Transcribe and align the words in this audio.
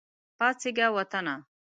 پاڅیږه 0.37 0.87
وطنه! 0.95 1.35